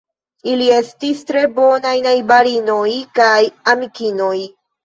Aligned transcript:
Ili 0.53 0.69
estis 0.77 1.19
tre 1.31 1.43
bonaj 1.59 1.93
najbarinoj 2.07 2.89
kaj 3.21 3.39
amikinoj. 3.75 4.37